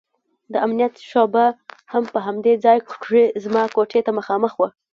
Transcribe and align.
د 0.53 0.55
امنيت 0.65 0.93
شعبه 1.09 1.45
هم 1.93 2.03
په 2.13 2.19
همدې 2.25 2.53
ځاى 2.63 2.79
کښې 2.87 3.23
زما 3.43 3.63
کوټې 3.75 4.01
ته 4.05 4.11
مخامخ 4.19 4.53
وه. 4.59 4.69